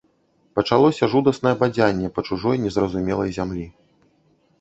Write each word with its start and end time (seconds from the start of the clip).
Пачалося 0.59 1.09
жудаснае 1.13 1.51
бадзянне 1.61 2.09
па 2.15 2.21
чужой, 2.29 2.55
незразумелай 2.65 3.29
зямлі. 3.37 3.67